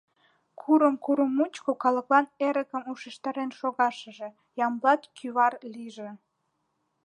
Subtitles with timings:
[0.59, 4.29] Курым-курым мучко калыклан эрыкым ушештарен шогашыже
[4.65, 6.09] Ямблат кӱвар лийже!..